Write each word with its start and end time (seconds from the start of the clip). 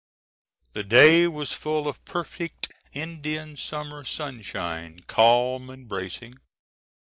The 0.73 0.83
day 0.83 1.27
was 1.27 1.53
full 1.53 1.87
of 1.87 2.03
perfect 2.05 2.71
Indian 2.91 3.55
summer 3.55 4.03
sunshine, 4.03 5.01
calm 5.05 5.69
and 5.69 5.87
bracing. 5.87 6.39